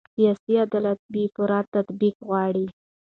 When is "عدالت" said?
0.65-0.99